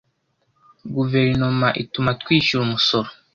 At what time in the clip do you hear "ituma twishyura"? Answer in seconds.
1.83-2.61